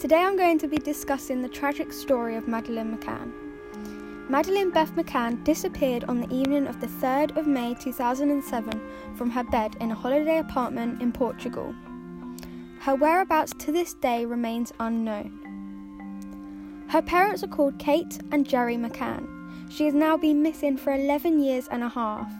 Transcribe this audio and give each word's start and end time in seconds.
Today 0.00 0.22
I'm 0.22 0.36
going 0.38 0.58
to 0.60 0.66
be 0.66 0.78
discussing 0.78 1.42
the 1.42 1.48
tragic 1.50 1.92
story 1.92 2.34
of 2.34 2.48
Madeleine 2.48 2.96
McCann. 2.96 3.30
Madeleine 4.30 4.70
Beth 4.70 4.96
McCann 4.96 5.44
disappeared 5.44 6.04
on 6.04 6.22
the 6.22 6.34
evening 6.34 6.66
of 6.66 6.80
the 6.80 6.86
3rd 6.86 7.36
of 7.36 7.46
May 7.46 7.74
2007 7.74 8.80
from 9.14 9.28
her 9.28 9.44
bed 9.44 9.76
in 9.78 9.90
a 9.90 9.94
holiday 9.94 10.38
apartment 10.38 11.02
in 11.02 11.12
Portugal. 11.12 11.74
Her 12.78 12.94
whereabouts 12.94 13.52
to 13.58 13.72
this 13.72 13.92
day 13.92 14.24
remains 14.24 14.72
unknown. 14.80 16.86
Her 16.88 17.02
parents 17.02 17.44
are 17.44 17.48
called 17.48 17.78
Kate 17.78 18.20
and 18.32 18.48
Gerry 18.48 18.76
McCann. 18.76 19.28
She 19.70 19.84
has 19.84 19.92
now 19.92 20.16
been 20.16 20.42
missing 20.42 20.78
for 20.78 20.94
11 20.94 21.42
years 21.42 21.68
and 21.68 21.84
a 21.84 21.90
half. 21.90 22.32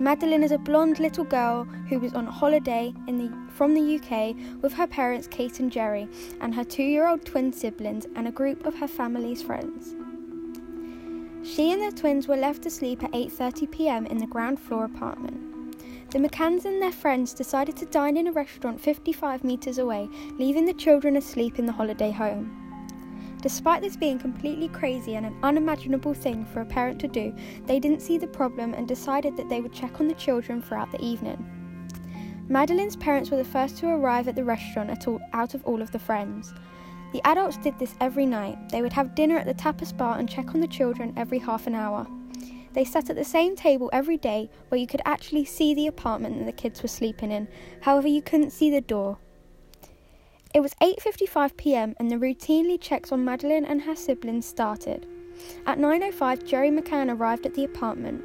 Madeleine 0.00 0.42
is 0.42 0.50
a 0.50 0.58
blonde 0.58 0.98
little 0.98 1.24
girl 1.24 1.62
who 1.88 2.00
was 2.00 2.14
on 2.14 2.26
holiday 2.26 2.92
the, 3.06 3.32
from 3.48 3.74
the 3.74 3.96
UK 3.96 4.34
with 4.60 4.72
her 4.72 4.88
parents 4.88 5.28
Kate 5.28 5.60
and 5.60 5.70
Gerry 5.70 6.08
and 6.40 6.52
her 6.52 6.64
two 6.64 6.82
year 6.82 7.06
old 7.06 7.24
twin 7.24 7.52
siblings 7.52 8.04
and 8.16 8.26
a 8.26 8.32
group 8.32 8.66
of 8.66 8.74
her 8.74 8.88
family's 8.88 9.40
friends. 9.40 9.94
She 11.48 11.70
and 11.72 11.80
the 11.80 11.96
twins 11.96 12.26
were 12.26 12.36
left 12.36 12.66
asleep 12.66 13.04
at 13.04 13.12
8:30 13.12 13.70
p.m. 13.70 14.06
in 14.06 14.18
the 14.18 14.26
ground 14.26 14.58
floor 14.58 14.84
apartment. 14.84 16.10
The 16.10 16.18
McCanns 16.18 16.64
and 16.64 16.82
their 16.82 16.92
friends 16.92 17.32
decided 17.32 17.76
to 17.76 17.86
dine 17.86 18.16
in 18.16 18.26
a 18.26 18.32
restaurant 18.32 18.80
55 18.80 19.44
metres 19.44 19.78
away, 19.78 20.08
leaving 20.38 20.64
the 20.64 20.74
children 20.74 21.16
asleep 21.16 21.58
in 21.60 21.66
the 21.66 21.72
holiday 21.72 22.10
home. 22.10 22.63
Despite 23.44 23.82
this 23.82 23.94
being 23.94 24.18
completely 24.18 24.68
crazy 24.68 25.16
and 25.16 25.26
an 25.26 25.36
unimaginable 25.42 26.14
thing 26.14 26.46
for 26.46 26.62
a 26.62 26.64
parent 26.64 26.98
to 27.00 27.08
do, 27.08 27.34
they 27.66 27.78
didn't 27.78 28.00
see 28.00 28.16
the 28.16 28.26
problem 28.26 28.72
and 28.72 28.88
decided 28.88 29.36
that 29.36 29.50
they 29.50 29.60
would 29.60 29.74
check 29.74 30.00
on 30.00 30.08
the 30.08 30.14
children 30.14 30.62
throughout 30.62 30.90
the 30.90 31.04
evening. 31.04 31.36
Madeleine's 32.48 32.96
parents 32.96 33.30
were 33.30 33.36
the 33.36 33.44
first 33.44 33.76
to 33.76 33.88
arrive 33.88 34.28
at 34.28 34.34
the 34.34 34.42
restaurant 34.42 35.06
all, 35.06 35.20
out 35.34 35.52
of 35.52 35.62
all 35.66 35.82
of 35.82 35.90
the 35.90 35.98
friends. 35.98 36.54
The 37.12 37.20
adults 37.26 37.58
did 37.58 37.78
this 37.78 37.94
every 38.00 38.24
night. 38.24 38.70
They 38.70 38.80
would 38.80 38.94
have 38.94 39.14
dinner 39.14 39.36
at 39.36 39.44
the 39.44 39.52
tapas 39.52 39.94
bar 39.94 40.16
and 40.16 40.26
check 40.26 40.54
on 40.54 40.60
the 40.60 40.66
children 40.66 41.12
every 41.14 41.38
half 41.38 41.66
an 41.66 41.74
hour. 41.74 42.06
They 42.72 42.86
sat 42.86 43.10
at 43.10 43.16
the 43.16 43.26
same 43.26 43.56
table 43.56 43.90
every 43.92 44.16
day 44.16 44.48
where 44.68 44.80
you 44.80 44.86
could 44.86 45.02
actually 45.04 45.44
see 45.44 45.74
the 45.74 45.88
apartment 45.88 46.38
that 46.38 46.46
the 46.46 46.52
kids 46.52 46.80
were 46.80 46.88
sleeping 46.88 47.30
in. 47.30 47.46
However, 47.82 48.08
you 48.08 48.22
couldn't 48.22 48.52
see 48.52 48.70
the 48.70 48.80
door. 48.80 49.18
It 50.54 50.62
was 50.62 50.72
8:55 50.74 51.56
p.m. 51.56 51.96
and 51.98 52.08
the 52.08 52.14
routinely 52.14 52.80
checks 52.80 53.10
on 53.10 53.24
Madeleine 53.24 53.64
and 53.64 53.82
her 53.82 53.96
siblings 53.96 54.46
started. 54.46 55.04
At 55.66 55.78
9:05, 55.78 56.46
Gerry 56.46 56.70
McCann 56.70 57.12
arrived 57.12 57.44
at 57.44 57.54
the 57.54 57.64
apartment. 57.64 58.22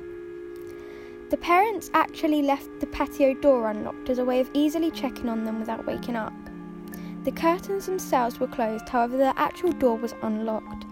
The 1.32 1.38
parents 1.38 1.90
actually 1.96 2.44
left 2.44 2.70
the 2.80 2.86
patio 2.86 3.34
door 3.34 3.72
unlocked 3.72 4.12
as 4.12 4.20
a 4.20 4.26
way 4.26 4.40
of 4.42 4.52
easily 4.54 4.92
checking 4.92 5.28
on 5.28 5.44
them 5.44 5.60
without 5.60 5.88
waking 5.88 6.16
up. 6.16 6.34
The 7.24 7.32
curtains 7.32 7.88
themselves 7.88 8.40
were 8.40 8.46
closed, 8.46 8.88
however, 8.88 9.18
the 9.18 9.34
actual 9.36 9.72
door 9.72 9.98
was 9.98 10.14
unlocked. 10.22 10.86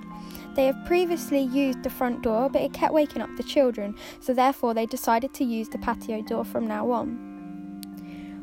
They 0.55 0.65
have 0.65 0.85
previously 0.87 1.41
used 1.41 1.83
the 1.83 1.91
front 1.91 2.23
door, 2.23 2.49
but 2.49 2.63
it 2.63 2.73
kept 2.73 2.95
waking 2.95 3.21
up 3.21 3.29
the 3.37 3.43
children, 3.43 3.95
so 4.21 4.33
therefore 4.33 4.73
they 4.73 4.87
decided 4.87 5.35
to 5.35 5.43
use 5.43 5.69
the 5.69 5.77
patio 5.77 6.23
door 6.23 6.43
from 6.43 6.65
now 6.65 6.89
on. 6.89 7.36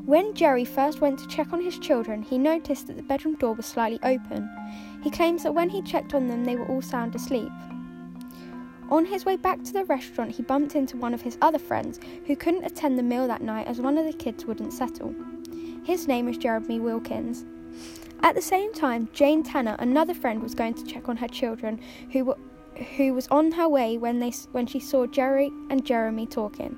When 0.06 0.34
Gerry 0.34 0.66
first 0.66 1.00
went 1.00 1.18
to 1.20 1.28
check 1.28 1.54
on 1.54 1.62
his 1.62 1.78
children, 1.78 2.20
he 2.22 2.36
noticed 2.36 2.88
that 2.88 2.96
the 2.96 3.02
bedroom 3.02 3.36
door 3.36 3.54
was 3.54 3.64
slightly 3.64 3.98
open. 4.02 4.50
He 5.02 5.10
claims 5.10 5.42
that 5.44 5.54
when 5.54 5.70
he 5.70 5.80
checked 5.80 6.12
on 6.12 6.28
them, 6.28 6.44
they 6.44 6.56
were 6.56 6.66
all 6.66 6.82
sound 6.82 7.14
asleep. 7.14 7.50
On 8.90 9.06
his 9.06 9.24
way 9.24 9.36
back 9.36 9.62
to 9.64 9.72
the 9.72 9.86
restaurant, 9.86 10.32
he 10.32 10.42
bumped 10.42 10.76
into 10.76 10.98
one 10.98 11.14
of 11.14 11.22
his 11.22 11.38
other 11.40 11.58
friends 11.58 12.00
who 12.26 12.36
couldn't 12.36 12.66
attend 12.66 12.98
the 12.98 13.02
meal 13.02 13.26
that 13.26 13.40
night 13.40 13.66
as 13.66 13.80
one 13.80 13.96
of 13.96 14.04
the 14.04 14.12
kids 14.12 14.44
wouldn't 14.44 14.74
settle. 14.74 15.14
His 15.84 16.06
name 16.06 16.28
is 16.28 16.36
Jeremy 16.36 16.80
Wilkins. 16.80 17.46
At 18.22 18.34
the 18.34 18.42
same 18.42 18.74
time, 18.74 19.08
Jane 19.14 19.42
Tanner, 19.42 19.76
another 19.78 20.12
friend, 20.12 20.42
was 20.42 20.54
going 20.54 20.74
to 20.74 20.84
check 20.84 21.08
on 21.08 21.16
her 21.16 21.28
children, 21.28 21.80
who 22.12 22.26
were, 22.26 22.38
who 22.96 23.14
was 23.14 23.26
on 23.28 23.52
her 23.52 23.68
way 23.68 23.96
when 23.96 24.20
they 24.20 24.32
when 24.52 24.66
she 24.66 24.80
saw 24.80 25.06
Gerry 25.06 25.50
and 25.70 25.84
Jeremy 25.84 26.26
talking. 26.26 26.76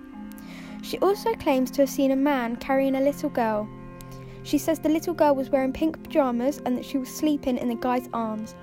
She 0.86 0.98
also 0.98 1.34
claims 1.34 1.72
to 1.72 1.82
have 1.82 1.90
seen 1.90 2.12
a 2.12 2.16
man 2.16 2.54
carrying 2.54 2.94
a 2.94 3.00
little 3.00 3.28
girl. 3.28 3.68
She 4.44 4.56
says 4.56 4.78
the 4.78 4.88
little 4.88 5.14
girl 5.14 5.34
was 5.34 5.50
wearing 5.50 5.72
pink 5.72 6.00
pajamas 6.00 6.62
and 6.64 6.78
that 6.78 6.84
she 6.84 6.96
was 6.96 7.08
sleeping 7.08 7.58
in 7.58 7.68
the 7.68 7.74
guy's 7.74 8.08
arms. 8.12 8.54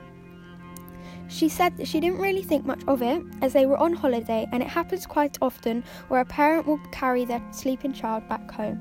She 1.28 1.50
said 1.50 1.76
that 1.76 1.86
she 1.86 2.00
didn't 2.00 2.22
really 2.22 2.42
think 2.42 2.66
much 2.66 2.82
of 2.88 3.02
it 3.02 3.22
as 3.42 3.52
they 3.52 3.66
were 3.66 3.76
on 3.76 3.92
holiday 3.92 4.48
and 4.54 4.64
it 4.64 4.70
happens 4.70 5.06
quite 5.06 5.38
often 5.42 5.84
where 6.08 6.22
a 6.22 6.26
parent 6.26 6.66
will 6.66 6.80
carry 6.94 7.26
their 7.26 7.44
sleeping 7.52 7.92
child 7.92 8.26
back 8.30 8.50
home. 8.50 8.80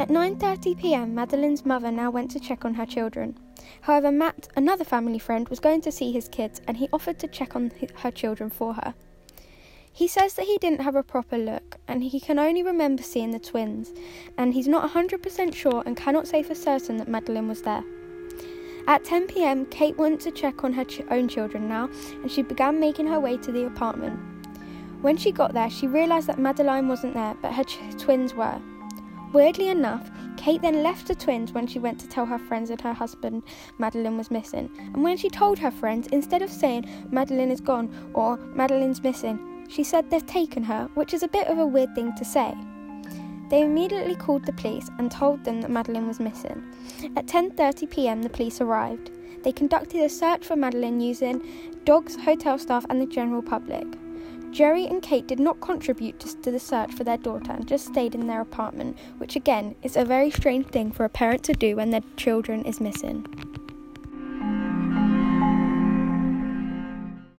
At 0.00 0.08
9:30 0.08 0.76
p.m., 0.76 1.14
Madeleine's 1.14 1.64
mother 1.64 1.92
now 1.92 2.10
went 2.10 2.32
to 2.32 2.40
check 2.40 2.64
on 2.64 2.74
her 2.74 2.86
children. 2.86 3.38
However, 3.82 4.10
Matt, 4.10 4.48
another 4.56 4.84
family 4.84 5.20
friend, 5.20 5.48
was 5.48 5.60
going 5.60 5.82
to 5.82 5.92
see 5.92 6.10
his 6.10 6.26
kids 6.26 6.60
and 6.66 6.76
he 6.78 6.88
offered 6.92 7.20
to 7.20 7.28
check 7.28 7.54
on 7.54 7.70
her 7.98 8.10
children 8.10 8.50
for 8.50 8.74
her. 8.74 8.92
He 9.96 10.08
says 10.08 10.34
that 10.34 10.46
he 10.46 10.58
didn't 10.58 10.80
have 10.80 10.96
a 10.96 11.04
proper 11.04 11.38
look 11.38 11.76
and 11.86 12.02
he 12.02 12.18
can 12.18 12.40
only 12.40 12.64
remember 12.64 13.04
seeing 13.04 13.30
the 13.30 13.38
twins, 13.38 13.92
and 14.36 14.52
he's 14.52 14.66
not 14.66 14.90
100% 14.90 15.54
sure 15.54 15.84
and 15.86 15.96
cannot 15.96 16.26
say 16.26 16.42
for 16.42 16.56
certain 16.56 16.96
that 16.96 17.06
Madeleine 17.06 17.46
was 17.46 17.62
there. 17.62 17.84
At 18.88 19.04
10 19.04 19.28
pm, 19.28 19.66
Kate 19.66 19.96
went 19.96 20.20
to 20.22 20.32
check 20.32 20.64
on 20.64 20.72
her 20.72 20.84
ch- 20.84 21.02
own 21.12 21.28
children 21.28 21.68
now 21.68 21.88
and 22.10 22.28
she 22.28 22.42
began 22.42 22.80
making 22.80 23.06
her 23.06 23.20
way 23.20 23.36
to 23.36 23.52
the 23.52 23.66
apartment. 23.66 24.18
When 25.00 25.16
she 25.16 25.30
got 25.30 25.54
there, 25.54 25.70
she 25.70 25.86
realised 25.86 26.26
that 26.26 26.40
Madeleine 26.40 26.88
wasn't 26.88 27.14
there, 27.14 27.36
but 27.40 27.52
her 27.52 27.62
ch- 27.62 27.78
twins 27.96 28.34
were. 28.34 28.60
Weirdly 29.32 29.68
enough, 29.68 30.10
Kate 30.36 30.60
then 30.60 30.82
left 30.82 31.06
the 31.06 31.14
twins 31.14 31.52
when 31.52 31.68
she 31.68 31.78
went 31.78 32.00
to 32.00 32.08
tell 32.08 32.26
her 32.26 32.38
friends 32.38 32.68
that 32.70 32.80
her 32.80 32.92
husband, 32.92 33.44
Madeleine, 33.78 34.18
was 34.18 34.32
missing. 34.32 34.70
And 34.92 35.04
when 35.04 35.16
she 35.16 35.30
told 35.30 35.60
her 35.60 35.70
friends, 35.70 36.08
instead 36.08 36.42
of 36.42 36.50
saying 36.50 36.88
Madeleine 37.12 37.52
is 37.52 37.60
gone 37.60 38.10
or 38.12 38.38
Madeleine's 38.38 39.02
missing, 39.02 39.53
she 39.68 39.84
said 39.84 40.10
they've 40.10 40.26
taken 40.26 40.64
her, 40.64 40.88
which 40.94 41.14
is 41.14 41.22
a 41.22 41.28
bit 41.28 41.48
of 41.48 41.58
a 41.58 41.66
weird 41.66 41.94
thing 41.94 42.14
to 42.16 42.24
say. 42.24 42.54
They 43.50 43.62
immediately 43.62 44.16
called 44.16 44.46
the 44.46 44.52
police 44.52 44.90
and 44.98 45.10
told 45.10 45.44
them 45.44 45.60
that 45.60 45.70
Madeleine 45.70 46.08
was 46.08 46.20
missing. 46.20 46.62
At 47.16 47.26
10:30 47.26 47.90
p.m., 47.90 48.22
the 48.22 48.28
police 48.28 48.60
arrived. 48.60 49.10
They 49.42 49.52
conducted 49.52 50.00
a 50.00 50.08
search 50.08 50.46
for 50.46 50.56
Madeleine 50.56 51.00
using 51.00 51.42
dogs, 51.84 52.16
hotel 52.16 52.58
staff, 52.58 52.86
and 52.88 53.00
the 53.00 53.06
general 53.06 53.42
public. 53.42 53.86
Gerry 54.50 54.86
and 54.86 55.02
Kate 55.02 55.26
did 55.26 55.40
not 55.40 55.60
contribute 55.60 56.20
to 56.20 56.50
the 56.50 56.60
search 56.60 56.92
for 56.94 57.04
their 57.04 57.18
daughter 57.18 57.52
and 57.52 57.66
just 57.66 57.86
stayed 57.86 58.14
in 58.14 58.26
their 58.26 58.40
apartment, 58.40 58.96
which 59.18 59.36
again 59.36 59.74
is 59.82 59.96
a 59.96 60.04
very 60.04 60.30
strange 60.30 60.66
thing 60.68 60.92
for 60.92 61.04
a 61.04 61.08
parent 61.08 61.42
to 61.44 61.52
do 61.52 61.76
when 61.76 61.90
their 61.90 62.02
children 62.16 62.64
is 62.64 62.80
missing. 62.80 63.26